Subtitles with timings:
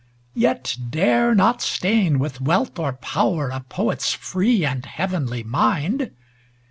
[0.33, 6.09] Yet dare not stain with wealth or power A poet's free and heavenly mind.